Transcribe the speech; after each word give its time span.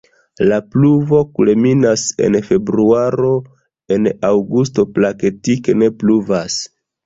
La 0.51 0.55
pluvo 0.75 1.19
kulminas 1.39 2.05
en 2.29 2.39
februaro, 2.49 3.35
en 3.99 4.11
aŭgusto 4.33 4.89
praktike 4.99 5.81
ne 5.83 5.95
pluvas. 6.03 6.61